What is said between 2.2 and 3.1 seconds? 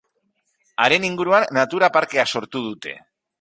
sortu dute.